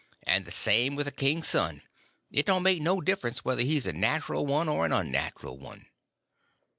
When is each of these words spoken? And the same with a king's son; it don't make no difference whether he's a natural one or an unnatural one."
And 0.23 0.45
the 0.45 0.51
same 0.51 0.95
with 0.95 1.05
a 1.07 1.11
king's 1.11 1.47
son; 1.47 1.83
it 2.31 2.47
don't 2.47 2.63
make 2.63 2.81
no 2.81 3.01
difference 3.01 3.45
whether 3.45 3.61
he's 3.61 3.85
a 3.85 3.93
natural 3.93 4.47
one 4.47 4.67
or 4.67 4.83
an 4.83 4.91
unnatural 4.91 5.59
one." 5.59 5.85